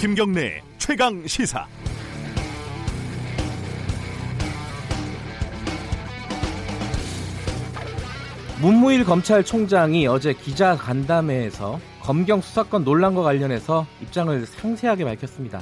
김경래 0.00 0.62
최강 0.78 1.26
시사. 1.26 1.66
문무일 8.62 9.04
검찰총장이 9.04 10.06
어제 10.06 10.32
기자 10.32 10.74
간담회에서 10.74 11.78
검경 12.00 12.40
수사권 12.40 12.82
논란과 12.84 13.20
관련해서 13.22 13.86
입장을 14.00 14.46
상세하게 14.46 15.04
밝혔습니다. 15.04 15.60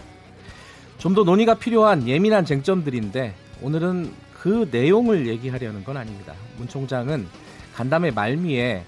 좀 0.99 1.17
더 1.17 1.25
논의가 1.25 1.55
필요한 1.55 2.07
예민한 2.07 2.45
쟁점들인데 2.45 3.35
오늘은 3.61 4.13
그 4.41 4.69
내용을 4.71 5.27
얘기하려는 5.27 5.83
건 5.83 5.97
아닙니다. 5.97 6.35
문 6.57 6.69
총장은 6.69 7.27
간담회 7.75 8.13
말미에 8.13 8.85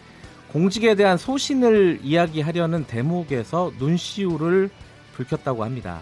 공직에 0.53 0.95
대한 0.95 1.19
소신을 1.19 1.99
이야기하려는 2.05 2.85
대목에서 2.85 3.73
눈시울을 3.81 4.71
붉혔다고 5.15 5.65
합니다. 5.65 6.01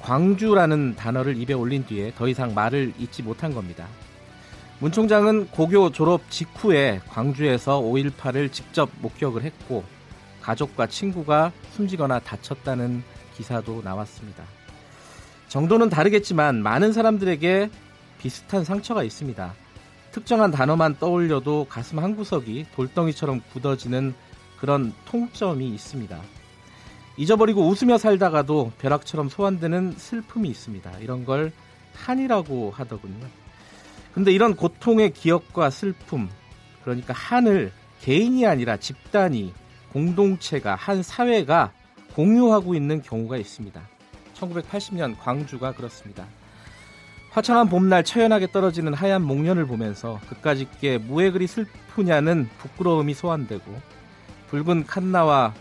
광주라는 0.00 0.96
단어를 0.96 1.36
입에 1.36 1.54
올린 1.54 1.84
뒤에 1.86 2.12
더 2.16 2.28
이상 2.28 2.54
말을 2.54 2.92
잇지 2.98 3.22
못한 3.22 3.54
겁니다. 3.54 3.86
문 4.80 4.90
총장은 4.90 5.48
고교 5.48 5.92
졸업 5.92 6.28
직후에 6.28 7.00
광주에서 7.08 7.80
5.18을 7.80 8.50
직접 8.50 8.90
목격을 9.00 9.44
했고 9.44 9.84
가족과 10.40 10.88
친구가 10.88 11.52
숨지거나 11.70 12.18
다쳤다는 12.18 13.04
기사도 13.36 13.80
나왔습니다. 13.84 14.42
정도는 15.46 15.88
다르겠지만 15.88 16.62
많은 16.62 16.92
사람들에게 16.92 17.70
비슷한 18.18 18.64
상처가 18.64 19.04
있습니다. 19.04 19.54
특정한 20.10 20.50
단어만 20.50 20.96
떠올려도 20.98 21.66
가슴 21.68 21.98
한구석이 21.98 22.66
돌덩이처럼 22.74 23.40
굳어지는 23.52 24.14
그런 24.58 24.92
통점이 25.04 25.68
있습니다. 25.68 26.20
잊어버리고 27.16 27.68
웃으며 27.68 27.98
살다가도 27.98 28.72
벼락처럼 28.78 29.28
소환되는 29.28 29.94
슬픔이 29.96 30.48
있습니다. 30.48 30.98
이런 31.00 31.24
걸 31.24 31.52
한이라고 31.94 32.70
하더군요. 32.70 33.26
근데 34.14 34.32
이런 34.32 34.54
고통의 34.54 35.12
기억과 35.12 35.70
슬픔, 35.70 36.28
그러니까 36.82 37.12
한을 37.14 37.72
개인이 38.00 38.46
아니라 38.46 38.76
집단이, 38.76 39.52
공동체가, 39.92 40.74
한 40.74 41.02
사회가 41.02 41.72
공유하고 42.14 42.74
있는 42.74 43.02
경우가 43.02 43.36
있습니다. 43.36 43.80
1980년 44.34 45.16
광주가 45.18 45.72
그렇습니다. 45.72 46.26
화창한 47.30 47.68
봄날 47.68 48.04
처연하게 48.04 48.52
떨어지는 48.52 48.92
하얀 48.92 49.22
목련을 49.22 49.66
보면서 49.66 50.20
그까짓게 50.28 50.98
무에 50.98 51.30
그리 51.30 51.46
슬프냐는 51.46 52.48
부끄러움이 52.58 53.14
소환되고 53.14 53.64
붉은 54.48 54.84
칸나와 54.86 55.54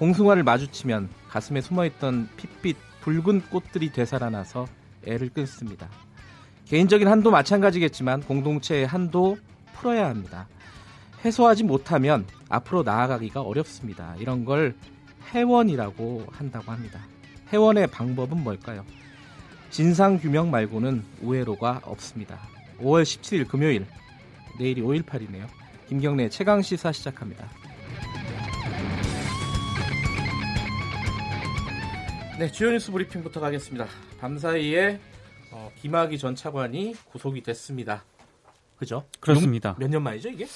봉숭아를 0.00 0.44
마주치면 0.44 1.10
가슴에 1.28 1.60
숨어있던 1.60 2.30
핏빛 2.38 2.78
붉은 3.02 3.42
꽃들이 3.50 3.92
되살아나서 3.92 4.66
애를 5.06 5.28
끊습니다. 5.28 5.90
개인적인 6.64 7.06
한도 7.06 7.30
마찬가지겠지만 7.30 8.22
공동체의 8.22 8.86
한도 8.86 9.36
풀어야 9.74 10.08
합니다. 10.08 10.48
해소하지 11.22 11.64
못하면 11.64 12.26
앞으로 12.48 12.82
나아가기가 12.82 13.42
어렵습니다. 13.42 14.16
이런 14.18 14.46
걸 14.46 14.74
해원이라고 15.34 16.28
한다고 16.30 16.72
합니다. 16.72 17.00
해원의 17.52 17.88
방법은 17.88 18.42
뭘까요? 18.42 18.86
진상 19.68 20.18
규명 20.18 20.50
말고는 20.50 21.04
우회로가 21.20 21.82
없습니다. 21.84 22.38
5월 22.80 23.02
17일 23.02 23.46
금요일, 23.46 23.86
내일이 24.58 24.80
5.18이네요. 24.80 25.46
김경래 25.88 26.30
최강 26.30 26.62
시사 26.62 26.90
시작합니다. 26.90 27.59
네, 32.40 32.50
주요 32.50 32.70
뉴스 32.70 32.90
브리핑부터 32.90 33.38
가겠습니다. 33.38 33.86
밤사이에 34.18 34.98
어, 35.52 35.70
김학의 35.76 36.16
전 36.16 36.34
차관이 36.34 36.94
구속이 37.12 37.42
됐습니다. 37.42 38.02
그죠? 38.78 39.04
그렇습니다. 39.20 39.76
몇 39.78 39.90
년 39.90 40.02
만이죠, 40.02 40.30
이게? 40.30 40.46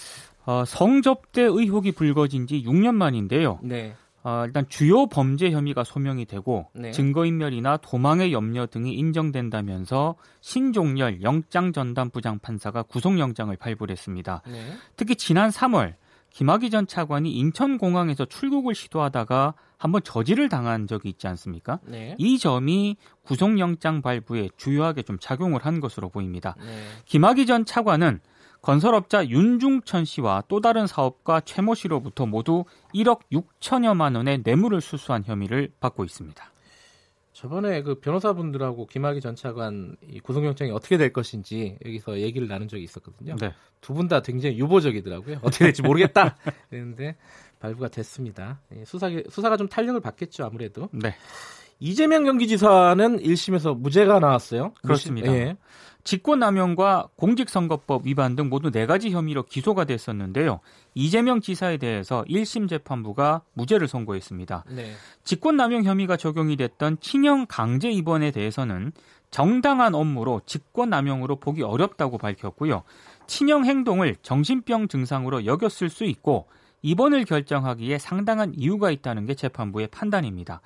어, 0.47 0.65
성접대 0.65 1.43
의혹이 1.43 1.93
불거진 1.93 2.47
지 2.47 2.63
6년 2.63 2.95
만인데요. 2.95 3.59
네. 3.63 3.95
어, 4.23 4.45
일단 4.47 4.67
주요 4.71 5.05
범죄 5.09 5.51
혐의가 5.51 5.85
소명이 5.85 6.25
되고 6.25 6.69
네. 6.73 6.91
증거인멸이나 6.91 7.77
도망의 7.77 8.33
염려 8.33 8.65
등이 8.67 8.95
인정된다면서 8.95 10.15
신종열 10.41 11.21
영장전담 11.21 12.09
부장판사가 12.09 12.85
구속영장을 12.85 13.55
발부했습니다. 13.59 14.41
네. 14.47 14.73
특히 14.97 15.17
지난 15.17 15.51
3월 15.51 15.97
김학의 16.35 16.71
전 16.71 16.87
차관이 16.89 17.31
인천공항에서 17.33 18.25
출국을 18.25 18.75
시도하다가 18.75 19.55
한번 19.79 20.03
저지를 20.03 20.49
당한 20.49 20.89
적이 20.89 21.11
있지 21.11 21.29
않습니까? 21.29 21.79
네. 21.85 22.17
이 22.19 22.39
점이 22.39 22.97
구속영장 23.23 24.03
발부에 24.03 24.51
주요하게 24.57 25.05
좀 25.05 25.17
작용을 25.21 25.65
한 25.65 25.79
것으로 25.79 26.09
보입니다. 26.09 26.57
네. 26.59 26.67
김학의 27.05 27.47
전 27.47 27.65
차관은 27.65 28.21
건설업자 28.63 29.27
윤중천 29.29 30.05
씨와 30.05 30.43
또 30.49 30.61
다른 30.61 30.89
사업가 30.89 31.41
최모 31.41 31.77
씨로부터 31.77 32.27
모두 32.27 32.65
1억 32.95 33.21
6천여만 33.31 34.17
원의 34.17 34.41
뇌물을 34.43 34.81
수수한 34.81 35.23
혐의를 35.25 35.71
받고 35.79 36.05
있습니다. 36.05 36.54
저번에 37.35 37.83
그 37.83 37.97
변호사분들하고 37.97 38.87
김학의 38.87 39.21
전 39.21 39.35
차관 39.35 39.97
이 40.09 40.21
구속영장이 40.21 40.71
어떻게 40.71 40.97
될 40.97 41.13
것인지 41.13 41.77
여기서 41.85 42.21
얘기를 42.21 42.47
나눈 42.47 42.69
적이 42.69 42.85
있었거든요. 42.85 43.35
네. 43.37 43.53
두분 43.81 44.07
다 44.07 44.23
굉장히 44.23 44.57
유보적이더라고요. 44.59 45.39
어떻게 45.43 45.65
될지 45.65 45.83
모르겠다. 45.83 46.37
그랬는데 46.71 47.17
발부가 47.59 47.89
됐습니다. 47.89 48.61
예, 48.77 48.85
수사 48.85 49.11
수사가 49.29 49.57
좀 49.57 49.69
탄력을 49.69 50.01
받겠죠 50.01 50.45
아무래도. 50.45 50.89
네. 50.93 51.17
이재명 51.79 52.25
경기지사는 52.25 53.21
1심에서 53.21 53.79
무죄가 53.79 54.19
나왔어요. 54.19 54.73
그렇습니다. 54.83 55.33
예. 55.33 55.57
직권남용과 56.05 57.09
공직선거법 57.17 58.07
위반 58.07 58.37
등 58.37 58.51
모두 58.51 58.71
네 58.71 58.85
가지 58.85 59.11
혐의로 59.11 59.43
기소가 59.43 59.85
됐었는데요. 59.85 60.61
이재명 60.95 61.41
지사에 61.41 61.79
대해서 61.79 62.25
1심 62.29 62.69
재판부가 62.69 63.43
무죄를 63.55 63.89
선고했습니다. 63.89 64.65
네. 64.71 64.93
직권남용 65.25 65.85
혐의가 65.85 66.19
적용이 66.19 66.57
됐던 66.57 66.99
친형 67.01 67.47
강제 67.49 67.91
입원에 67.91 68.31
대해서는 68.31 68.93
정당한 69.31 69.95
업무로 69.95 70.43
직권남용으로 70.45 71.37
보기 71.37 71.63
어렵다고 71.63 72.19
밝혔고요. 72.19 72.85
친형 73.27 73.65
행동을 73.65 74.17
정신병 74.23 74.89
증상으로 74.89 75.47
여겼을 75.47 75.89
수 75.89 76.05
있고 76.05 76.47
입원을 76.83 77.25
결정하기에 77.25 77.97
상당한 77.99 78.53
이유가 78.55 78.91
있다는 78.91 79.25
게 79.25 79.35
재판부의 79.35 79.89
판단입니다. 79.89 80.61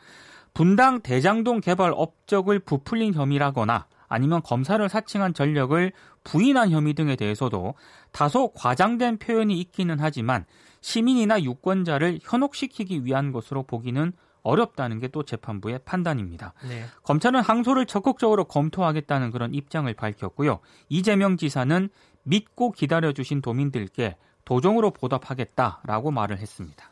분당 0.58 1.02
대장동 1.02 1.60
개발 1.60 1.92
업적을 1.94 2.58
부풀린 2.58 3.14
혐의라거나 3.14 3.86
아니면 4.08 4.42
검사를 4.42 4.88
사칭한 4.88 5.32
전력을 5.32 5.92
부인한 6.24 6.72
혐의 6.72 6.94
등에 6.94 7.14
대해서도 7.14 7.76
다소 8.10 8.50
과장된 8.54 9.18
표현이 9.18 9.56
있기는 9.60 9.98
하지만 10.00 10.46
시민이나 10.80 11.40
유권자를 11.40 12.18
현혹시키기 12.20 13.04
위한 13.04 13.30
것으로 13.30 13.62
보기는 13.62 14.12
어렵다는 14.42 14.98
게 14.98 15.06
또 15.06 15.22
재판부의 15.22 15.78
판단입니다. 15.84 16.54
네. 16.68 16.86
검찰은 17.04 17.40
항소를 17.40 17.86
적극적으로 17.86 18.42
검토하겠다는 18.42 19.30
그런 19.30 19.54
입장을 19.54 19.94
밝혔고요. 19.94 20.58
이재명 20.88 21.36
지사는 21.36 21.88
믿고 22.24 22.72
기다려주신 22.72 23.42
도민들께 23.42 24.16
도정으로 24.44 24.90
보답하겠다라고 24.90 26.10
말을 26.10 26.38
했습니다. 26.38 26.90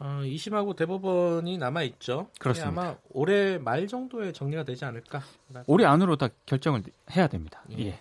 어, 0.00 0.20
2심하고 0.22 0.76
대법원이 0.76 1.58
남아 1.58 1.82
있죠. 1.84 2.28
그렇습니다. 2.38 2.82
아마 2.82 2.96
올해 3.10 3.58
말 3.58 3.86
정도에 3.86 4.32
정리가 4.32 4.64
되지 4.64 4.84
않을까. 4.84 5.22
올해 5.66 5.84
안으로 5.84 6.16
다 6.16 6.28
결정을 6.46 6.82
해야 7.16 7.26
됩니다. 7.26 7.62
예. 7.76 7.86
예. 7.86 7.98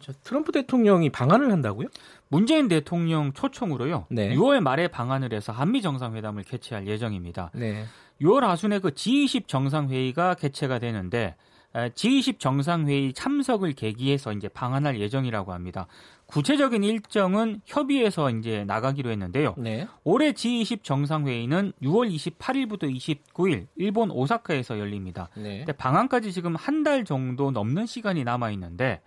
저 0.00 0.12
트럼프 0.24 0.50
대통령이 0.52 1.10
방한을 1.10 1.52
한다고요? 1.52 1.88
문재인 2.28 2.66
대통령 2.68 3.32
초청으로요. 3.32 4.06
네. 4.10 4.34
6월 4.34 4.60
말에 4.60 4.88
방한을 4.88 5.32
해서 5.32 5.52
한미 5.52 5.80
정상회담을 5.80 6.42
개최할 6.42 6.88
예정입니다. 6.88 7.50
네. 7.54 7.84
6월 8.20 8.40
하순에 8.40 8.80
그 8.80 8.90
G20 8.90 9.46
정상회의가 9.46 10.34
개최가 10.34 10.80
되는데 10.80 11.18
에, 11.28 11.34
G20 11.74 12.38
정상회의 12.38 13.12
참석을 13.12 13.72
계기해서 13.72 14.32
이제 14.32 14.48
방한할 14.48 15.00
예정이라고 15.00 15.52
합니다. 15.52 15.86
구체적인 16.26 16.82
일정은 16.84 17.60
협의해서 17.66 18.30
이제 18.30 18.64
나가기로 18.64 19.10
했는데요. 19.10 19.54
네. 19.58 19.86
올해 20.04 20.32
G20 20.32 20.82
정상회의는 20.82 21.72
6월 21.82 22.14
28일부터 22.14 22.84
29일 22.94 23.66
일본 23.76 24.10
오사카에서 24.10 24.78
열립니다. 24.78 25.28
네. 25.36 25.64
방한까지 25.78 26.32
지금 26.32 26.56
한 26.56 26.82
달 26.82 27.04
정도 27.04 27.52
넘는 27.52 27.86
시간이 27.86 28.24
남아 28.24 28.50
있는데 28.52 29.00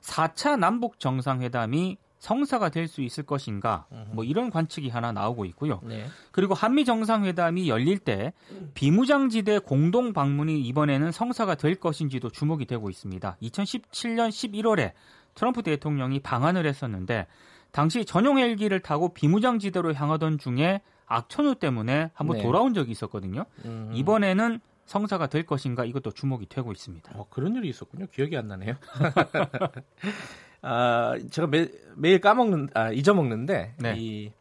4차 0.00 0.58
남북 0.58 0.98
정상회담이 0.98 1.98
성사가 2.18 2.68
될 2.70 2.88
수 2.88 3.02
있을 3.02 3.24
것인가 3.24 3.86
뭐 4.12 4.24
이런 4.24 4.50
관측이 4.50 4.88
하나 4.88 5.12
나오고 5.12 5.44
있고요. 5.46 5.80
네. 5.84 6.06
그리고 6.32 6.54
한미 6.54 6.84
정상회담이 6.84 7.68
열릴 7.68 7.98
때 7.98 8.32
비무장지대 8.74 9.60
공동 9.60 10.12
방문이 10.12 10.60
이번에는 10.62 11.12
성사가 11.12 11.54
될 11.54 11.74
것인지도 11.76 12.30
주목이 12.30 12.64
되고 12.64 12.88
있습니다. 12.90 13.36
2017년 13.42 14.30
11월에 14.30 14.92
트럼프 15.34 15.62
대통령이 15.62 16.20
방한을 16.20 16.66
했었는데 16.66 17.26
당시 17.70 18.04
전용 18.04 18.38
헬기를 18.38 18.80
타고 18.80 19.12
비무장지대로 19.12 19.92
향하던 19.94 20.38
중에 20.38 20.80
악천후 21.06 21.56
때문에 21.56 22.10
한번 22.14 22.38
네. 22.38 22.42
돌아온 22.42 22.74
적이 22.74 22.92
있었거든요. 22.92 23.44
음. 23.64 23.90
이번에는 23.94 24.60
성사가 24.86 25.26
될 25.26 25.44
것인가 25.44 25.84
이것도 25.84 26.12
주목이 26.12 26.46
되고 26.46 26.72
있습니다. 26.72 27.12
어, 27.14 27.26
그런 27.28 27.54
일이 27.56 27.68
있었군요. 27.68 28.06
기억이 28.06 28.36
안 28.36 28.48
나네요. 28.48 28.74
아, 30.62 31.18
제가 31.30 31.48
매, 31.48 31.68
매일 31.96 32.20
까먹는, 32.20 32.70
아, 32.74 32.90
잊어먹는데, 32.90 33.74
네. 33.78 33.94
이 33.96 34.32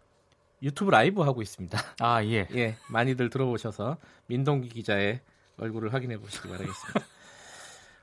유튜브 0.61 0.91
라이브 0.91 1.21
하고 1.21 1.41
있습니다. 1.41 1.77
아 1.99 2.23
예. 2.23 2.47
예, 2.55 2.75
많이들 2.89 3.29
들어보셔서 3.29 3.97
민동기 4.27 4.69
기자의 4.69 5.21
얼굴을 5.59 5.93
확인해 5.93 6.17
보시기 6.17 6.47
바라겠습니다. 6.47 6.99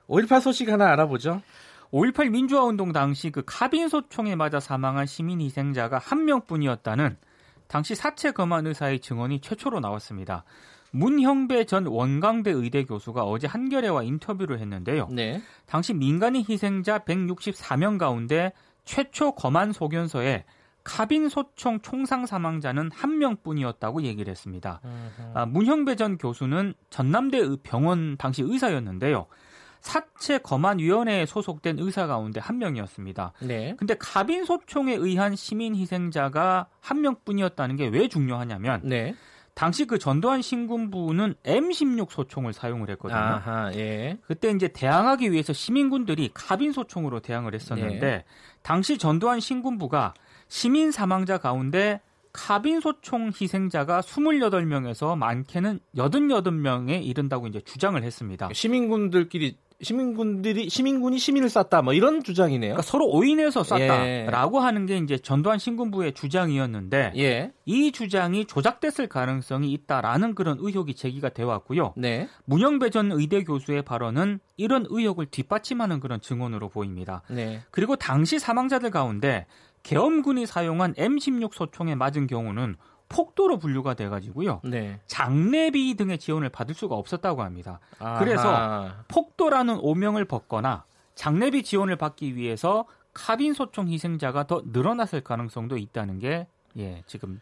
5.18 0.08 0.40
소식 0.40 0.68
하나 0.68 0.92
알아보죠. 0.92 1.42
5.18 1.92 2.30
민주화 2.30 2.64
운동 2.64 2.92
당시 2.92 3.30
그 3.30 3.42
카빈 3.44 3.88
소총에 3.88 4.34
맞아 4.34 4.60
사망한 4.60 5.06
시민 5.06 5.40
희생자가 5.40 5.98
한 5.98 6.24
명뿐이었다는 6.24 7.16
당시 7.66 7.94
사체 7.94 8.32
검안 8.32 8.66
의사의 8.66 9.00
증언이 9.00 9.40
최초로 9.40 9.80
나왔습니다. 9.80 10.44
문형배 10.98 11.64
전 11.64 11.86
원광대 11.86 12.52
의대 12.52 12.84
교수가 12.84 13.24
어제 13.24 13.48
한겨레와 13.48 14.04
인터뷰를 14.04 14.60
했는데요. 14.60 15.08
네. 15.10 15.42
당시 15.66 15.92
민간인 15.92 16.44
희생자 16.48 17.00
164명 17.00 17.98
가운데 17.98 18.52
최초 18.84 19.32
검안 19.32 19.72
소견서에 19.72 20.44
카빈 20.84 21.28
소총 21.28 21.80
총상 21.80 22.26
사망자는 22.26 22.90
한 22.92 23.18
명뿐이었다고 23.18 24.02
얘기를 24.02 24.30
했습니다. 24.30 24.80
아, 25.34 25.46
문형배 25.46 25.96
전 25.96 26.16
교수는 26.16 26.74
전남대 26.90 27.38
의- 27.38 27.56
병원 27.64 28.16
당시 28.16 28.42
의사였는데요. 28.42 29.26
사체 29.80 30.38
검안위원회에 30.38 31.26
소속된 31.26 31.78
의사 31.78 32.06
가운데 32.06 32.38
한 32.40 32.58
명이었습니다. 32.58 33.32
네. 33.42 33.74
근데 33.78 33.94
카빈 33.98 34.44
소총에 34.44 34.94
의한 34.94 35.34
시민 35.36 35.74
희생자가 35.74 36.68
한 36.80 37.00
명뿐이었다는 37.00 37.76
게 37.76 37.88
왜 37.88 38.08
중요하냐면 38.08 38.80
네. 38.84 39.14
당시 39.54 39.84
그 39.86 39.98
전두환 39.98 40.42
신군부는 40.42 41.34
M16 41.44 42.10
소총을 42.10 42.52
사용을 42.52 42.90
했거든요. 42.90 43.18
아하, 43.18 43.72
예. 43.74 44.18
그때 44.26 44.50
이제 44.50 44.68
대항하기 44.68 45.30
위해서 45.30 45.52
시민군들이 45.52 46.30
카빈 46.34 46.72
소총으로 46.72 47.20
대항을 47.20 47.54
했었는데 47.54 48.00
네. 48.00 48.24
당시 48.62 48.98
전두환 48.98 49.40
신군부가 49.40 50.14
시민 50.48 50.90
사망자 50.90 51.38
가운데 51.38 52.00
카빈 52.32 52.80
소총 52.80 53.28
희생자가 53.28 54.00
28명에서 54.00 55.16
많게는 55.16 55.78
88명에 55.96 57.04
이른다고 57.04 57.46
이제 57.46 57.60
주장을 57.60 58.02
했습니다. 58.02 58.48
시민군들끼리 58.52 59.56
시민군들이 59.84 60.68
시민군이 60.68 61.18
시민을 61.18 61.48
쐈다 61.48 61.82
뭐 61.82 61.92
이런 61.92 62.22
주장이네요. 62.22 62.74
그러니까 62.74 62.82
서로 62.82 63.06
오인해서 63.06 63.60
예. 63.78 64.24
쐈다라고 64.24 64.60
하는 64.60 64.86
게 64.86 64.96
이제 64.96 65.18
전두환 65.18 65.58
신군부의 65.58 66.14
주장이었는데 66.14 67.12
예. 67.16 67.52
이 67.64 67.92
주장이 67.92 68.46
조작됐을 68.46 69.06
가능성이 69.08 69.72
있다라는 69.72 70.34
그런 70.34 70.56
의혹이 70.58 70.94
제기가 70.94 71.28
돼 71.28 71.42
왔고요. 71.42 71.94
네. 71.96 72.28
문영배 72.46 72.90
전 72.90 73.12
의대 73.12 73.44
교수의 73.44 73.82
발언은 73.82 74.40
이런 74.56 74.86
의혹을 74.88 75.26
뒷받침하는 75.26 76.00
그런 76.00 76.20
증언으로 76.20 76.68
보입니다. 76.68 77.22
네. 77.30 77.60
그리고 77.70 77.96
당시 77.96 78.38
사망자들 78.38 78.90
가운데 78.90 79.46
계엄군이 79.84 80.46
사용한 80.46 80.94
M16 80.94 81.52
소총에 81.52 81.94
맞은 81.94 82.26
경우는 82.26 82.76
폭도로 83.14 83.58
분류가 83.58 83.94
돼가지고요. 83.94 84.60
네. 84.64 84.98
장례비 85.06 85.94
등의 85.94 86.18
지원을 86.18 86.48
받을 86.48 86.74
수가 86.74 86.96
없었다고 86.96 87.42
합니다. 87.42 87.78
아하. 88.00 88.18
그래서 88.18 88.90
폭도라는 89.08 89.78
오명을 89.80 90.24
벗거나 90.24 90.84
장례비 91.14 91.62
지원을 91.62 91.96
받기 91.96 92.34
위해서 92.34 92.86
카빈 93.12 93.54
소총 93.54 93.88
희생자가 93.88 94.48
더 94.48 94.62
늘어났을 94.66 95.20
가능성도 95.20 95.76
있다는 95.78 96.18
게 96.18 96.48
예, 96.76 97.04
지금 97.06 97.40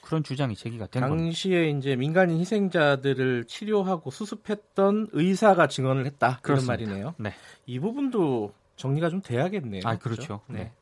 그런 0.00 0.24
주장이 0.24 0.56
제기가 0.56 0.86
된 0.86 1.02
겁니다. 1.02 1.22
당시에 1.22 1.68
이제 1.68 1.94
민간인 1.94 2.38
희생자들을 2.38 3.44
치료하고 3.44 4.10
수습했던 4.10 5.08
의사가 5.12 5.68
증언을 5.68 6.06
했다. 6.06 6.38
그런. 6.42 6.64
말이네요. 6.64 7.14
네. 7.18 7.34
이 7.66 7.78
부분도 7.78 8.54
정리가 8.76 9.10
좀 9.10 9.20
돼야겠네요. 9.20 9.82
아, 9.84 9.96
그렇죠. 9.96 10.40
네. 10.48 10.58
네. 10.58 10.72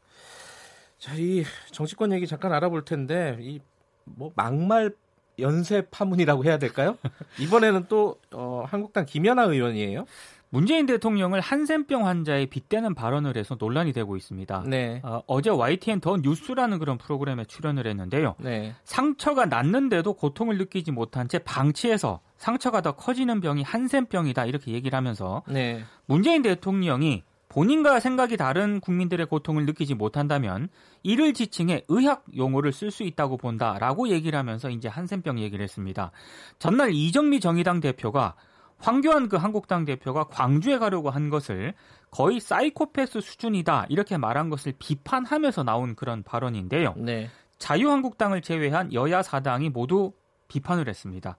자, 0.98 1.14
이 1.16 1.44
정치권 1.72 2.12
얘기 2.12 2.26
잠깐 2.26 2.52
알아볼 2.52 2.84
텐데 2.84 3.36
이 3.40 3.58
뭐 4.04 4.32
막말 4.34 4.92
연쇄 5.38 5.82
파문이라고 5.90 6.44
해야 6.44 6.58
될까요? 6.58 6.96
이번에는 7.40 7.86
또 7.88 8.16
어, 8.32 8.64
한국당 8.66 9.06
김연아 9.06 9.44
의원이에요. 9.44 10.04
문재인 10.52 10.84
대통령을 10.84 11.40
한센병 11.40 12.06
환자에 12.06 12.46
빗대는 12.46 12.94
발언을 12.94 13.36
해서 13.36 13.56
논란이 13.58 13.92
되고 13.92 14.16
있습니다. 14.16 14.64
네. 14.66 15.00
어, 15.04 15.40
제 15.40 15.48
YTN 15.48 16.00
더 16.00 16.16
뉴스라는 16.16 16.80
그런 16.80 16.98
프로그램에 16.98 17.44
출연을 17.44 17.86
했는데요. 17.86 18.34
네. 18.38 18.74
상처가 18.82 19.46
났는데도 19.46 20.12
고통을 20.14 20.58
느끼지 20.58 20.90
못한 20.90 21.28
채 21.28 21.38
방치해서 21.38 22.20
상처가 22.36 22.80
더 22.80 22.92
커지는 22.92 23.40
병이 23.40 23.62
한센병이다 23.62 24.46
이렇게 24.46 24.72
얘기를 24.72 24.96
하면서 24.96 25.44
네. 25.46 25.84
문재인 26.06 26.42
대통령이 26.42 27.22
본인과 27.50 27.98
생각이 27.98 28.36
다른 28.36 28.80
국민들의 28.80 29.26
고통을 29.26 29.66
느끼지 29.66 29.94
못한다면 29.94 30.68
이를 31.02 31.34
지칭해 31.34 31.84
의학 31.88 32.24
용어를 32.36 32.72
쓸 32.72 32.92
수 32.92 33.02
있다고 33.02 33.36
본다라고 33.36 34.08
얘기를 34.08 34.38
하면서 34.38 34.70
이제 34.70 34.88
한센병 34.88 35.40
얘기를 35.40 35.62
했습니다. 35.62 36.12
전날 36.60 36.92
이정미 36.94 37.40
정의당 37.40 37.80
대표가 37.80 38.36
황교안 38.78 39.28
그 39.28 39.36
한국당 39.36 39.84
대표가 39.84 40.24
광주에 40.24 40.78
가려고 40.78 41.10
한 41.10 41.28
것을 41.28 41.74
거의 42.10 42.38
사이코패스 42.38 43.20
수준이다 43.20 43.86
이렇게 43.88 44.16
말한 44.16 44.48
것을 44.48 44.72
비판하면서 44.78 45.64
나온 45.64 45.96
그런 45.96 46.22
발언인데요. 46.22 46.94
네. 46.98 47.28
자유한국당을 47.58 48.42
제외한 48.42 48.92
여야 48.92 49.22
사당이 49.22 49.70
모두 49.70 50.12
비판을 50.46 50.88
했습니다. 50.88 51.36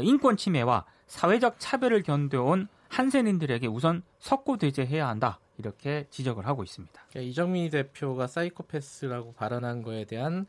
인권 0.00 0.36
침해와 0.36 0.86
사회적 1.06 1.56
차별을 1.58 2.02
견뎌온 2.02 2.66
한센인들에게 2.88 3.68
우선 3.68 4.02
석고대죄해야 4.18 5.06
한다 5.06 5.38
이렇게 5.58 6.06
지적을 6.10 6.46
하고 6.46 6.62
있습니다. 6.62 6.92
그러니까 7.10 7.30
이정미 7.30 7.70
대표가 7.70 8.26
사이코패스라고 8.26 9.32
발언한 9.34 9.82
거에 9.82 10.04
대한 10.04 10.46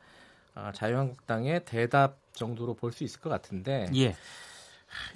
아, 0.56 0.72
자유한국당의 0.72 1.66
대답 1.66 2.18
정도로 2.34 2.74
볼 2.76 2.92
수 2.92 3.04
있을 3.04 3.20
것 3.20 3.30
같은데 3.30 3.88
예, 3.96 4.16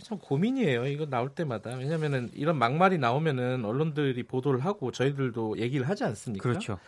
참 0.03 0.17
고민이에요. 0.19 0.85
이거 0.87 1.05
나올 1.05 1.29
때마다 1.29 1.71
왜냐면은 1.71 2.29
이런 2.33 2.57
막말이 2.57 2.97
나오면은 2.97 3.65
언론들이 3.65 4.23
보도를 4.23 4.65
하고 4.65 4.91
저희들도 4.91 5.59
얘기를 5.59 5.87
하지 5.87 6.03
않습니까? 6.03 6.43
그렇죠. 6.43 6.79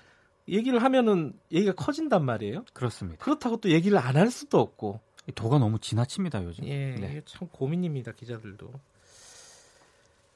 얘기를 0.48 0.82
하면은 0.84 1.34
얘기가 1.52 1.74
커진단 1.74 2.26
말이에요. 2.26 2.66
그렇습니다. 2.74 3.24
그렇다고 3.24 3.58
또 3.58 3.70
얘기를 3.70 3.98
안 4.00 4.18
할 4.18 4.32
수도 4.32 4.60
없고. 4.60 5.00
이 5.28 5.32
도가 5.32 5.60
너무 5.60 5.78
지나칩니다 5.78 6.44
요즘. 6.44 6.66
예, 6.66 6.96
네. 6.96 7.22
참 7.26 7.48
고민입니다 7.50 8.14
기자들도. 8.14 8.72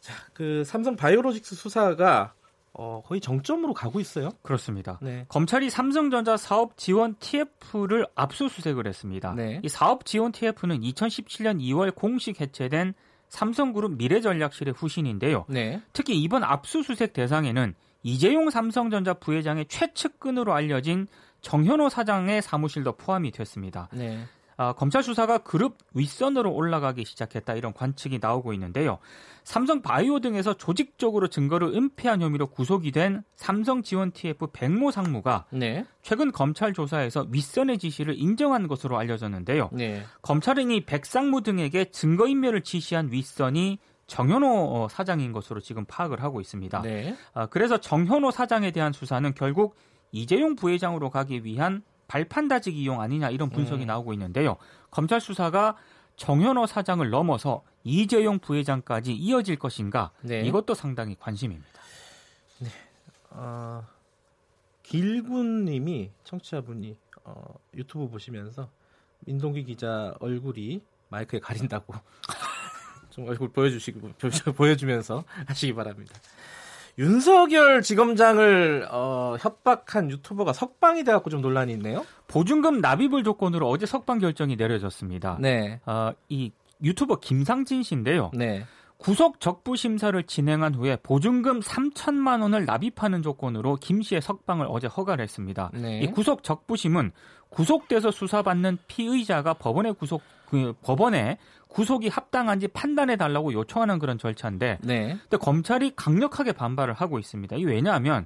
자, 0.01 0.13
그 0.33 0.63
삼성 0.65 0.95
바이오로직스 0.95 1.55
수사가 1.55 2.35
어, 2.73 3.03
거의 3.05 3.21
정점으로 3.21 3.73
가고 3.73 3.99
있어요. 3.99 4.29
그렇습니다. 4.41 4.97
네. 5.01 5.25
검찰이 5.29 5.69
삼성전자 5.69 6.37
사업 6.37 6.77
지원 6.77 7.15
TF를 7.19 8.07
압수수색을 8.15 8.87
했습니다. 8.87 9.33
네. 9.35 9.61
이 9.63 9.69
사업 9.69 10.05
지원 10.05 10.31
TF는 10.31 10.81
2017년 10.81 11.59
2월 11.59 11.93
공식 11.93 12.41
해체된 12.41 12.95
삼성그룹 13.29 13.97
미래전략실의 13.97 14.73
후신인데요. 14.75 15.45
네. 15.49 15.81
특히 15.91 16.19
이번 16.19 16.43
압수수색 16.43 17.13
대상에는 17.13 17.75
이재용 18.01 18.49
삼성전자 18.49 19.13
부회장의 19.13 19.67
최측근으로 19.67 20.53
알려진 20.53 21.07
정현호 21.41 21.89
사장의 21.89 22.41
사무실도 22.41 22.93
포함이 22.93 23.31
됐습니다. 23.31 23.89
네. 24.63 24.69
아, 24.69 24.73
검찰 24.73 25.03
수사가 25.03 25.39
그룹 25.39 25.77
윗선으로 25.93 26.53
올라가기 26.53 27.03
시작했다 27.05 27.55
이런 27.55 27.73
관측이 27.73 28.19
나오고 28.21 28.53
있는데요. 28.53 28.99
삼성 29.43 29.81
바이오 29.81 30.19
등에서 30.19 30.53
조직적으로 30.53 31.27
증거를 31.27 31.75
은폐한 31.75 32.21
혐의로 32.21 32.47
구속이 32.47 32.91
된 32.91 33.23
삼성 33.35 33.83
지원 33.83 34.11
TF 34.11 34.47
백모 34.53 34.91
상무가 34.91 35.45
네. 35.51 35.85
최근 36.01 36.31
검찰 36.31 36.71
조사에서 36.71 37.27
윗선의 37.29 37.77
지시를 37.77 38.15
인정한 38.17 38.67
것으로 38.67 38.97
알려졌는데요. 38.97 39.69
네. 39.73 40.03
검찰은 40.21 40.71
이 40.71 40.85
백상무 40.85 41.41
등에게 41.41 41.85
증거인멸을 41.85 42.61
지시한 42.61 43.11
윗선이 43.11 43.79
정현호 44.07 44.47
어, 44.47 44.87
사장인 44.89 45.31
것으로 45.31 45.59
지금 45.59 45.85
파악을 45.85 46.21
하고 46.21 46.39
있습니다. 46.39 46.81
네. 46.81 47.15
아, 47.33 47.47
그래서 47.47 47.77
정현호 47.77 48.31
사장에 48.31 48.71
대한 48.71 48.93
수사는 48.93 49.33
결국 49.33 49.75
이재용 50.11 50.55
부회장으로 50.55 51.09
가기 51.09 51.43
위한 51.43 51.83
발판 52.07 52.47
다지기 52.47 52.81
이용 52.81 53.01
아니냐 53.01 53.29
이런 53.29 53.49
분석이 53.49 53.85
음. 53.85 53.87
나오고 53.87 54.13
있는데요. 54.13 54.57
검찰 54.91 55.19
수사가 55.19 55.77
정현호 56.15 56.67
사장을 56.67 57.07
넘어서 57.09 57.63
이재용 57.83 58.39
부회장까지 58.39 59.13
이어질 59.13 59.57
것인가 59.57 60.11
네. 60.21 60.41
이것도 60.41 60.73
상당히 60.73 61.15
관심입니다. 61.19 61.69
어, 63.31 63.85
길군님이 64.83 66.11
청취자분이 66.23 66.97
어, 67.23 67.55
유튜브 67.73 68.09
보시면서 68.09 68.69
민동기 69.21 69.63
기자 69.63 70.13
얼굴이 70.19 70.83
마이크에 71.09 71.39
가린다고 71.39 71.93
좀 73.09 73.27
얼굴 73.27 73.49
보여주시고 73.51 74.11
보여주면서 74.55 75.23
하시기 75.47 75.73
바랍니다. 75.73 76.15
윤석열 76.97 77.81
지검장을 77.81 78.87
어, 78.91 79.35
협박한 79.39 80.11
유튜버가 80.11 80.53
석방이 80.53 81.03
돼갖고 81.03 81.29
좀 81.29 81.41
논란이 81.41 81.73
있네요. 81.73 82.05
보증금 82.27 82.81
납입을 82.81 83.23
조건으로 83.23 83.67
어제 83.67 83.85
석방 83.85 84.19
결정이 84.19 84.55
내려졌습니다. 84.55 85.37
네, 85.39 85.79
어, 85.85 86.11
이 86.29 86.51
유튜버 86.83 87.19
김상진 87.19 87.81
씨인데요. 87.83 88.31
네. 88.33 88.65
구속 89.03 89.41
적부 89.41 89.75
심사를 89.75 90.23
진행한 90.23 90.73
후에 90.73 90.95
보증금 91.03 91.59
3천만 91.59 92.41
원을 92.41 92.63
납입하는 92.63 93.21
조건으로 93.21 93.75
김 93.75 94.01
씨의 94.01 94.21
석방을 94.21 94.65
어제 94.69 94.87
허가를 94.87 95.23
했습니다. 95.23 95.69
네. 95.73 95.99
이 95.99 96.07
구속 96.07 96.41
적부심은 96.41 97.11
구속돼서 97.49 98.11
수사받는 98.11 98.77
피의자가 98.87 99.55
법원에 99.55 99.91
구속 99.91 100.21
그 100.45 100.73
법원에 100.83 101.37
구속이 101.67 102.07
합당한지 102.07 102.69
판단해 102.69 103.17
달라고 103.17 103.51
요청하는 103.51 103.99
그런 103.99 104.17
절차인데 104.17 104.77
네. 104.81 105.17
근데 105.23 105.35
검찰이 105.35 105.97
강력하게 105.97 106.53
반발을 106.53 106.93
하고 106.93 107.19
있습니다. 107.19 107.57
이 107.57 107.65
왜냐하면 107.65 108.25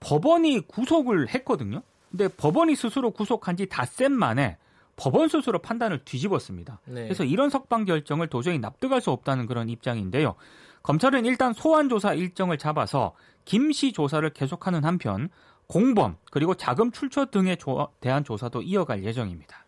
법원이 0.00 0.66
구속을 0.68 1.30
했거든요. 1.30 1.80
근데 2.10 2.28
법원이 2.28 2.76
스스로 2.76 3.10
구속한 3.10 3.56
지 3.56 3.66
닷새 3.66 4.08
만에 4.08 4.58
법원 5.00 5.28
스스로 5.28 5.58
판단을 5.60 6.04
뒤집었습니다. 6.04 6.80
네. 6.84 7.04
그래서 7.04 7.24
이런 7.24 7.48
석방 7.48 7.86
결정을 7.86 8.26
도저히 8.28 8.58
납득할 8.58 9.00
수 9.00 9.10
없다는 9.10 9.46
그런 9.46 9.70
입장인데요. 9.70 10.34
검찰은 10.82 11.24
일단 11.24 11.54
소환 11.54 11.88
조사 11.88 12.12
일정을 12.12 12.58
잡아서 12.58 13.14
김씨 13.46 13.92
조사를 13.92 14.28
계속하는 14.30 14.84
한편 14.84 15.30
공범 15.66 16.16
그리고 16.30 16.54
자금 16.54 16.90
출처 16.92 17.26
등에 17.26 17.56
조- 17.56 17.88
대한 18.00 18.24
조사도 18.24 18.60
이어갈 18.62 19.02
예정입니다. 19.04 19.64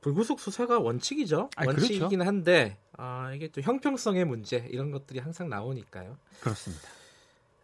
불구속 0.00 0.40
수사가 0.40 0.78
원칙이죠. 0.78 1.50
아, 1.56 1.64
원칙이긴 1.66 2.22
한데 2.22 2.78
아, 2.96 3.32
이게 3.34 3.48
또 3.48 3.60
형평성의 3.60 4.24
문제 4.24 4.66
이런 4.70 4.90
것들이 4.90 5.18
항상 5.20 5.48
나오니까요. 5.48 6.16
그렇습니다. 6.40 6.88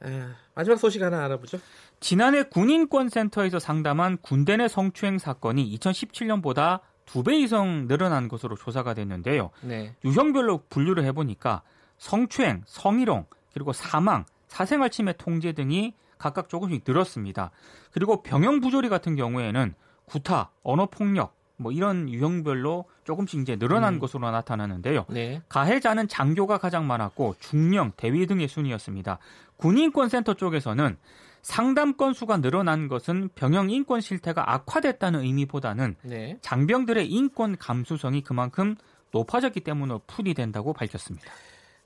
에, 0.05 0.23
마지막 0.55 0.77
소식 0.77 1.03
하나 1.03 1.25
알아보죠. 1.25 1.59
지난해 2.01 2.43
군인권센터에서 2.45 3.59
상담한 3.59 4.19
군대 4.21 4.57
내 4.57 4.69
성추행 4.69 5.19
사건이 5.19 5.77
2017년보다 5.79 6.81
두 7.07 7.23
배 7.23 7.37
이상 7.39 7.87
늘어난 7.87 8.29
것으로 8.29 8.57
조사가 8.57 8.95
됐는데요. 8.95 9.51
네. 9.63 9.95
유형별로 10.05 10.63
분류를 10.71 11.05
해보니까 11.05 11.63
성추행, 11.99 12.63
성희롱, 12.67 13.27
그리고 13.53 13.73
사망, 13.73 14.25
사생활 14.49 14.91
침해 14.91 15.13
통제 15.13 15.53
등이 15.53 15.95
각각 16.19 16.49
조금씩 16.49 16.83
늘었습니다. 16.87 17.51
그리고 17.93 18.23
병영 18.23 18.61
부조리 18.61 18.89
같은 18.89 19.17
경우에는 19.17 19.75
구타, 20.07 20.51
언어 20.63 20.87
폭력, 20.87 21.37
뭐 21.57 21.73
이런 21.73 22.09
유형별로 22.09 22.85
조금씩 23.05 23.41
이제 23.41 23.57
늘어난 23.57 23.95
음. 23.95 23.99
것으로 23.99 24.31
나타나는데요. 24.31 25.07
네. 25.09 25.41
가해자는 25.49 26.09
장교가 26.09 26.59
가장 26.59 26.87
많았고 26.87 27.37
중령, 27.39 27.93
대위 27.97 28.27
등의 28.27 28.49
순이었습니다. 28.49 29.19
군인권센터 29.57 30.35
쪽에서는 30.35 30.97
상담 31.43 31.97
건수가 31.97 32.39
늘어난 32.39 32.89
것은 32.89 33.29
병영 33.35 33.71
인권 33.71 34.01
실태가 34.01 34.55
악화됐다는 34.55 35.21
의미보다는 35.21 35.97
네. 36.03 36.39
장병들의 36.41 37.07
인권 37.07 37.57
감수성이 37.59 38.23
그만큼 38.23 38.77
높아졌기 39.13 39.61
때문에 39.61 39.99
풀이 40.07 40.35
된다고 40.35 40.73
밝혔습니다. 40.73 41.31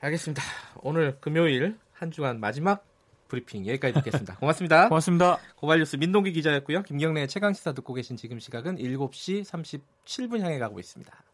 알겠습니다. 0.00 0.42
오늘 0.76 1.18
금요일 1.20 1.76
한 1.92 2.10
주간 2.12 2.38
마지막 2.38 2.84
브리핑 3.28 3.66
여기까지 3.66 3.94
듣겠습니다. 3.94 4.36
고맙습니다. 4.36 4.88
고맙습니다. 4.88 5.38
고발뉴스 5.56 5.96
민동기 5.96 6.32
기자였고요. 6.32 6.82
김경래의 6.82 7.28
최강 7.28 7.52
시사 7.52 7.72
듣고 7.72 7.94
계신 7.94 8.16
지금 8.16 8.38
시각은 8.38 8.76
7시 8.76 9.44
37분 9.44 10.40
향해 10.40 10.58
가고 10.58 10.80
있습니다. 10.80 11.28